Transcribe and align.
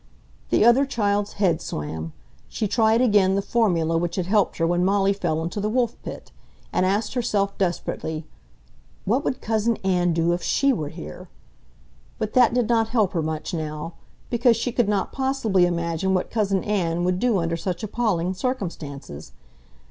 The 0.49 0.65
other 0.65 0.83
child's 0.87 1.33
head 1.33 1.61
swam. 1.61 2.13
She 2.49 2.67
tried 2.67 3.01
again 3.01 3.35
the 3.35 3.41
formula 3.43 3.99
which 3.99 4.15
had 4.15 4.25
helped 4.25 4.57
her 4.57 4.65
when 4.65 4.83
Molly 4.83 5.13
fell 5.13 5.43
into 5.43 5.61
the 5.61 5.69
Wolf 5.69 5.95
Pit, 6.01 6.31
and 6.73 6.87
asked 6.87 7.13
herself, 7.13 7.55
desperately, 7.59 8.25
"What 9.05 9.23
would 9.23 9.41
Cousin 9.43 9.77
Ann 9.83 10.11
do 10.11 10.33
if 10.33 10.41
she 10.41 10.73
were 10.73 10.89
here!" 10.89 11.29
But 12.17 12.33
that 12.33 12.51
did 12.51 12.67
not 12.67 12.89
help 12.89 13.13
her 13.13 13.21
much 13.21 13.53
now, 13.53 13.93
because 14.31 14.57
she 14.57 14.71
could 14.71 14.89
not 14.89 15.11
possibly 15.13 15.67
imagine 15.67 16.15
what 16.15 16.31
Cousin 16.31 16.63
Ann 16.63 17.03
would 17.03 17.19
do 17.19 17.37
under 17.37 17.55
such 17.55 17.83
appalling 17.83 18.33
circumstances. 18.33 19.33